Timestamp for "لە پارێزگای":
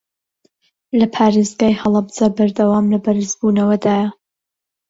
0.99-1.79